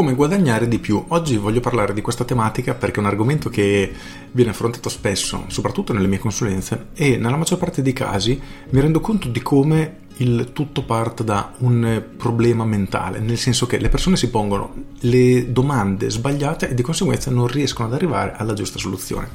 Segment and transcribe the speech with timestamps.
[0.00, 1.04] Come guadagnare di più?
[1.08, 3.92] Oggi voglio parlare di questa tematica perché è un argomento che
[4.32, 8.40] viene affrontato spesso, soprattutto nelle mie consulenze, e nella maggior parte dei casi
[8.70, 13.76] mi rendo conto di come il tutto parte da un problema mentale, nel senso che
[13.76, 18.54] le persone si pongono le domande sbagliate e di conseguenza non riescono ad arrivare alla
[18.54, 19.28] giusta soluzione.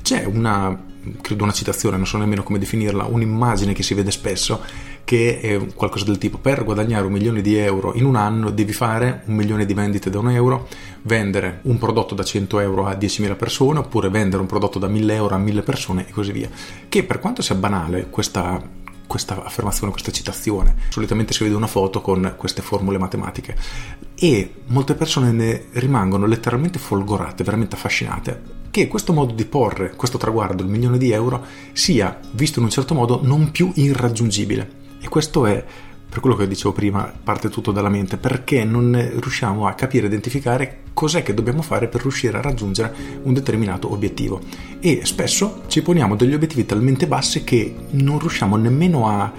[0.00, 0.80] C'è una,
[1.22, 4.62] credo una citazione, non so nemmeno come definirla, un'immagine che si vede spesso
[5.04, 8.72] che è qualcosa del tipo per guadagnare un milione di euro in un anno devi
[8.72, 10.66] fare un milione di vendite da un euro,
[11.02, 15.10] vendere un prodotto da 100 euro a 10.000 persone oppure vendere un prodotto da 1.000
[15.10, 16.48] euro a 1.000 persone e così via.
[16.88, 20.74] Che per quanto sia banale questa questa affermazione, questa citazione.
[20.88, 23.54] Solitamente si vede una foto con queste formule matematiche
[24.14, 30.18] e molte persone ne rimangono letteralmente folgorate, veramente affascinate, che questo modo di porre questo
[30.18, 34.82] traguardo, il milione di euro, sia visto in un certo modo non più irraggiungibile.
[35.04, 35.62] E questo è
[36.08, 40.78] per quello che dicevo prima, parte tutto dalla mente, perché non riusciamo a capire identificare
[40.94, 44.40] cos'è che dobbiamo fare per riuscire a raggiungere un determinato obiettivo.
[44.80, 49.30] E spesso ci poniamo degli obiettivi talmente bassi che non riusciamo nemmeno a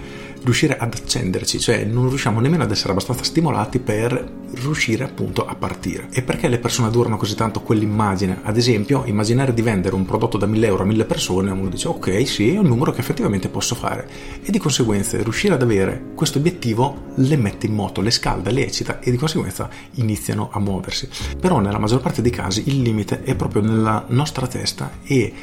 [0.44, 5.56] riuscire ad accenderci, cioè non riusciamo nemmeno ad essere abbastanza stimolati per riuscire appunto a
[5.56, 6.08] partire.
[6.12, 8.40] E perché le persone adorano così tanto quell'immagine?
[8.44, 11.88] Ad esempio, immaginare di vendere un prodotto da 1000 euro a 1000 persone, uno dice
[11.88, 14.08] ok, sì, è un numero che effettivamente posso fare.
[14.44, 18.66] E di conseguenza riuscire ad avere questo obiettivo le mette in moto, le scalda, le
[18.66, 21.10] eccita e di conseguenza iniziano a muoversi.
[21.40, 25.34] Però nella maggior parte dei casi il limite è proprio nella nostra testa e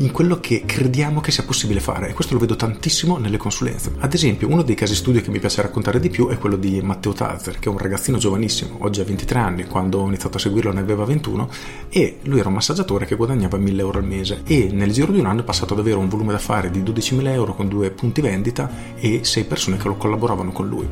[0.00, 3.92] in quello che crediamo che sia possibile fare e questo lo vedo tantissimo nelle consulenze.
[3.98, 6.80] Ad esempio, uno dei casi studio che mi piace raccontare di più è quello di
[6.80, 8.48] Matteo Tazer, che è un ragazzino giovanissimo,
[8.78, 11.48] oggi ha 23 anni, quando ho iniziato a seguirlo ne aveva 21
[11.88, 15.18] e lui era un massaggiatore che guadagnava 1000 euro al mese e nel giro di
[15.18, 18.20] un anno è passato ad avere un volume d'affari di 12.000 euro con due punti
[18.20, 20.88] vendita e 6 persone che lo collaboravano con lui.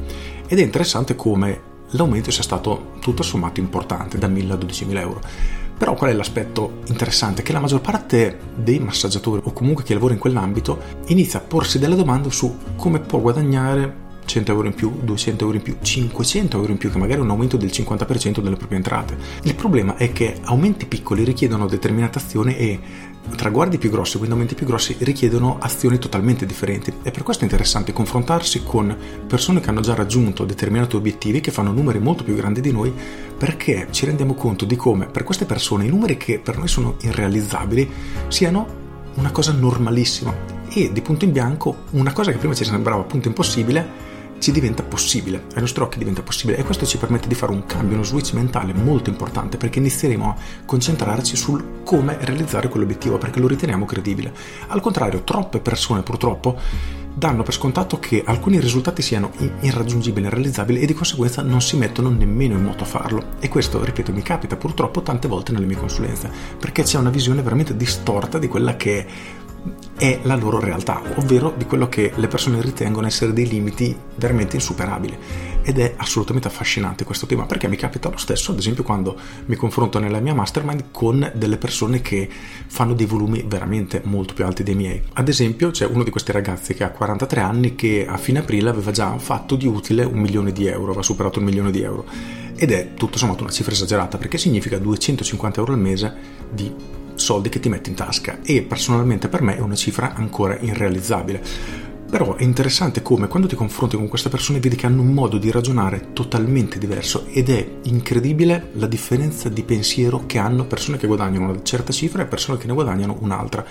[0.46, 1.60] Ed è interessante come
[1.90, 5.20] l'aumento sia stato tutto sommato importante, da 1000 a 12.000 euro.
[5.78, 7.42] Però qual è l'aspetto interessante?
[7.42, 11.78] Che la maggior parte dei massaggiatori o comunque chi lavora in quell'ambito inizia a porsi
[11.78, 14.06] delle domande su come può guadagnare
[14.38, 17.22] 100 euro in più, 200 euro in più, 500 euro in più, che magari è
[17.22, 19.16] un aumento del 50% delle proprie entrate.
[19.42, 22.78] Il problema è che aumenti piccoli richiedono determinate azioni e
[23.36, 26.92] traguardi più grossi, quindi aumenti più grossi, richiedono azioni totalmente differenti.
[27.02, 31.50] E per questo è interessante confrontarsi con persone che hanno già raggiunto determinati obiettivi, che
[31.50, 32.92] fanno numeri molto più grandi di noi,
[33.36, 36.96] perché ci rendiamo conto di come per queste persone i numeri che per noi sono
[37.00, 37.90] irrealizzabili
[38.28, 40.32] siano una cosa normalissima
[40.68, 44.82] e di punto in bianco una cosa che prima ci sembrava appunto impossibile ci diventa
[44.82, 48.04] possibile, ai nostri occhi diventa possibile e questo ci permette di fare un cambio, uno
[48.04, 53.84] switch mentale molto importante perché inizieremo a concentrarci sul come realizzare quell'obiettivo perché lo riteniamo
[53.84, 54.32] credibile.
[54.68, 56.58] Al contrario, troppe persone purtroppo
[57.18, 62.10] danno per scontato che alcuni risultati siano irraggiungibili, irrealizzabili e di conseguenza non si mettono
[62.10, 63.24] nemmeno in moto a farlo.
[63.40, 67.42] E questo, ripeto, mi capita purtroppo tante volte nelle mie consulenze perché c'è una visione
[67.42, 69.06] veramente distorta di quella che è
[70.22, 75.16] la loro realtà, ovvero di quello che le persone ritengono essere dei limiti veramente insuperabili.
[75.62, 79.56] Ed è assolutamente affascinante questo tema perché mi capita lo stesso, ad esempio, quando mi
[79.56, 82.28] confronto nella mia mastermind con delle persone che
[82.66, 85.02] fanno dei volumi veramente molto più alti dei miei.
[85.14, 88.70] Ad esempio, c'è uno di questi ragazzi che ha 43 anni che a fine aprile
[88.70, 92.06] aveva già fatto di utile un milione di euro, aveva superato il milione di euro.
[92.54, 96.14] Ed è tutto sommato una cifra esagerata perché significa 250 euro al mese
[96.50, 96.72] di
[97.18, 101.42] soldi che ti metti in tasca e personalmente per me è una cifra ancora irrealizzabile.
[102.10, 105.36] Però è interessante come quando ti confronti con queste persone vedi che hanno un modo
[105.36, 111.06] di ragionare totalmente diverso ed è incredibile la differenza di pensiero che hanno persone che
[111.06, 113.62] guadagnano una certa cifra e persone che ne guadagnano un'altra.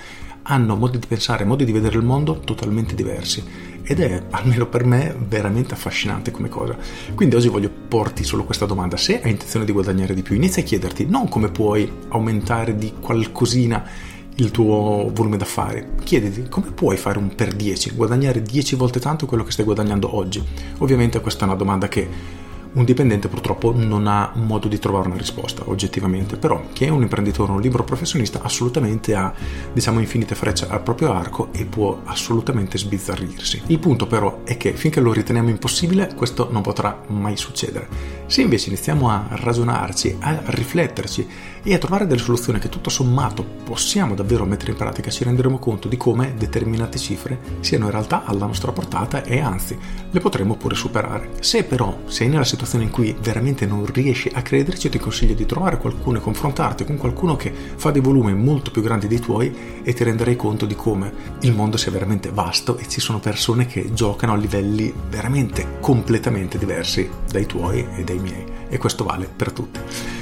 [0.43, 3.43] Hanno modi di pensare, modi di vedere il mondo totalmente diversi
[3.81, 6.77] ed è, almeno per me, veramente affascinante come cosa.
[7.15, 8.97] Quindi oggi voglio porti solo questa domanda.
[8.97, 12.93] Se hai intenzione di guadagnare di più, inizia a chiederti non come puoi aumentare di
[13.01, 15.85] qualcosina il tuo volume d'affari.
[16.03, 20.15] Chiediti come puoi fare un per 10, guadagnare 10 volte tanto quello che stai guadagnando
[20.15, 20.43] oggi.
[20.79, 25.17] Ovviamente questa è una domanda che un dipendente purtroppo non ha modo di trovare una
[25.17, 29.33] risposta oggettivamente, però chi è un imprenditore, un libero professionista assolutamente ha
[29.73, 33.63] diciamo infinite frecce al proprio arco e può assolutamente sbizzarrirsi.
[33.67, 37.87] Il punto però è che finché lo riteniamo impossibile questo non potrà mai succedere
[38.27, 41.27] Se invece iniziamo a ragionarci, a rifletterci
[41.63, 45.57] e a trovare delle soluzioni che tutto sommato possiamo davvero mettere in pratica, ci renderemo
[45.59, 49.77] conto di come determinate cifre siano in realtà alla nostra portata e anzi
[50.09, 51.31] le potremo pure superare.
[51.39, 55.45] Se però sei nella situazione in cui veramente non riesci a crederci, ti consiglio di
[55.45, 59.81] trovare qualcuno e confrontarti con qualcuno che fa dei volumi molto più grandi dei tuoi
[59.83, 63.67] e ti renderai conto di come il mondo sia veramente vasto e ci sono persone
[63.67, 69.03] che giocano a livelli veramente completamente diversi dai tuoi e dai dei miei e questo
[69.03, 69.79] vale per tutti.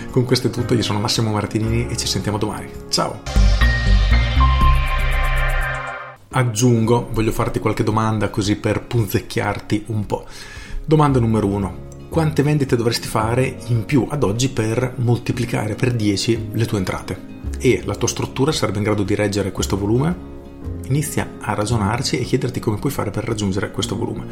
[0.10, 2.70] Con questo è tutto, io sono Massimo Martinini e ci sentiamo domani.
[2.90, 3.22] Ciao!
[6.30, 10.26] Aggiungo, voglio farti qualche domanda così per punzecchiarti un po'.
[10.84, 11.84] Domanda numero uno.
[12.10, 17.34] Quante vendite dovresti fare in più ad oggi per moltiplicare per 10 le tue entrate?
[17.58, 20.35] E la tua struttura sarebbe in grado di reggere questo volume?
[20.88, 24.26] Inizia a ragionarci e chiederti come puoi fare per raggiungere questo volume.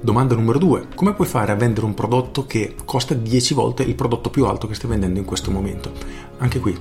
[0.00, 3.94] Domanda numero due, come puoi fare a vendere un prodotto che costa 10 volte il
[3.94, 5.92] prodotto più alto che stai vendendo in questo momento?
[6.38, 6.78] Anche qui,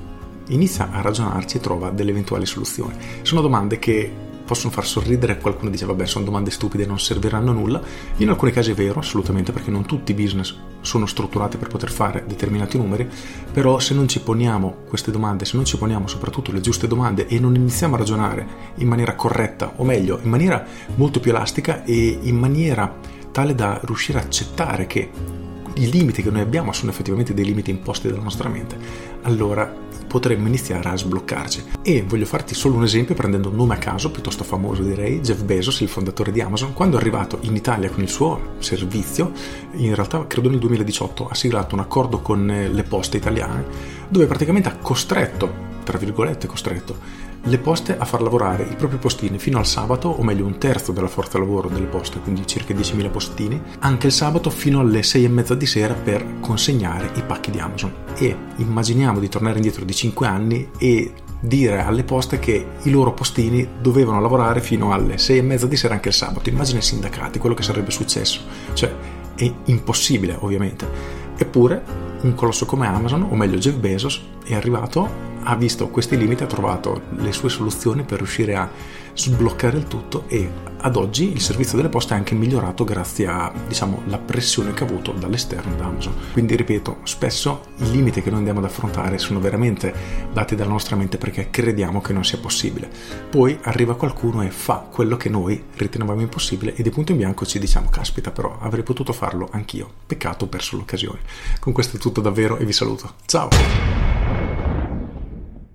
[0.48, 2.96] inizia a ragionarci e trova delle eventuali soluzioni.
[3.22, 4.12] Sono domande che
[4.48, 7.82] possono far sorridere qualcuno dice vabbè sono domande stupide non serviranno a nulla.
[8.18, 11.92] In alcuni casi è vero assolutamente perché non tutti i business sono strutturati per poter
[11.92, 13.08] fare determinati numeri
[13.52, 17.28] però se non ci poniamo queste domande se non ci poniamo soprattutto le giuste domande
[17.28, 20.66] e non iniziamo a ragionare in maniera corretta o meglio in maniera
[20.96, 22.96] molto più elastica e in maniera
[23.32, 25.46] tale da riuscire a accettare che
[25.78, 28.78] i limiti che noi abbiamo sono effettivamente dei limiti imposti dalla nostra mente
[29.24, 31.64] allora potremmo iniziare a sbloccarci.
[31.82, 35.42] E voglio farti solo un esempio prendendo un nome a caso, piuttosto famoso direi, Jeff
[35.42, 39.32] Bezos, il fondatore di Amazon, quando è arrivato in Italia con il suo servizio,
[39.74, 43.66] in realtà credo nel 2018 ha siglato un accordo con eh, le poste italiane,
[44.08, 49.40] dove praticamente ha costretto, tra virgolette costretto, le poste a far lavorare i propri postini
[49.40, 53.10] fino al sabato, o meglio un terzo della forza lavoro delle poste, quindi circa 10.000
[53.10, 57.52] postini, anche il sabato fino alle 6 e mezza di sera per consegnare i pacchi
[57.52, 57.94] di Amazon.
[58.18, 63.14] E immaginiamo di tornare indietro di 5 anni e dire alle poste che i loro
[63.14, 66.50] postini dovevano lavorare fino alle 6 e mezza di sera anche il sabato.
[66.50, 68.42] Immagina i sindacati, quello che sarebbe successo.
[68.74, 68.94] Cioè,
[69.36, 71.16] è impossibile ovviamente.
[71.38, 76.44] Eppure un colosso come Amazon, o meglio Jeff Bezos, è arrivato ha visto questi limiti,
[76.44, 78.70] ha trovato le sue soluzioni per riuscire a
[79.14, 80.48] sbloccare il tutto e
[80.80, 84.84] ad oggi il servizio delle poste è anche migliorato grazie a diciamo, la pressione che
[84.84, 86.14] ha avuto dall'esterno da Amazon.
[86.34, 89.94] Quindi ripeto, spesso i limiti che noi andiamo ad affrontare sono veramente
[90.32, 92.90] dati dalla nostra mente perché crediamo che non sia possibile.
[93.30, 97.46] Poi arriva qualcuno e fa quello che noi ritenevamo impossibile e di punto in bianco
[97.46, 99.90] ci diciamo caspita però avrei potuto farlo anch'io.
[100.06, 101.20] Peccato ho perso l'occasione.
[101.60, 103.14] Con questo è tutto davvero e vi saluto.
[103.26, 104.07] Ciao!